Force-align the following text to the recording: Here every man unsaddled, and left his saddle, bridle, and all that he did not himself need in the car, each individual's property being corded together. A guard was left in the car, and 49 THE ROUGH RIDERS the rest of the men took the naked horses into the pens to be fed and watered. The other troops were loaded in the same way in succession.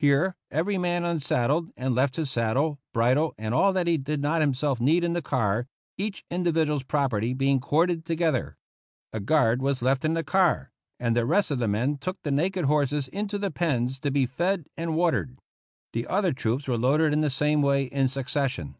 Here 0.00 0.34
every 0.50 0.76
man 0.76 1.04
unsaddled, 1.04 1.70
and 1.76 1.94
left 1.94 2.16
his 2.16 2.32
saddle, 2.32 2.80
bridle, 2.92 3.32
and 3.38 3.54
all 3.54 3.72
that 3.74 3.86
he 3.86 3.96
did 3.96 4.20
not 4.20 4.40
himself 4.40 4.80
need 4.80 5.04
in 5.04 5.12
the 5.12 5.22
car, 5.22 5.68
each 5.96 6.24
individual's 6.32 6.82
property 6.82 7.32
being 7.32 7.60
corded 7.60 8.04
together. 8.04 8.56
A 9.12 9.20
guard 9.20 9.62
was 9.62 9.80
left 9.80 10.04
in 10.04 10.14
the 10.14 10.24
car, 10.24 10.72
and 10.98 11.14
49 11.14 11.14
THE 11.14 11.20
ROUGH 11.20 11.26
RIDERS 11.26 11.28
the 11.28 11.36
rest 11.36 11.50
of 11.52 11.58
the 11.60 11.68
men 11.68 11.96
took 11.96 12.22
the 12.24 12.32
naked 12.32 12.64
horses 12.64 13.06
into 13.06 13.38
the 13.38 13.52
pens 13.52 14.00
to 14.00 14.10
be 14.10 14.26
fed 14.26 14.66
and 14.76 14.96
watered. 14.96 15.38
The 15.92 16.08
other 16.08 16.32
troops 16.32 16.66
were 16.66 16.76
loaded 16.76 17.12
in 17.12 17.20
the 17.20 17.30
same 17.30 17.62
way 17.62 17.84
in 17.84 18.08
succession. 18.08 18.74